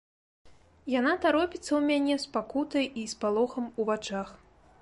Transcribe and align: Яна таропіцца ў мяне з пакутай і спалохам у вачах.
Яна 0.99 1.11
таропіцца 1.25 1.67
ў 1.67 1.81
мяне 1.89 2.15
з 2.25 2.33
пакутай 2.39 2.91
і 3.03 3.07
спалохам 3.15 3.73
у 3.79 3.91
вачах. 3.93 4.27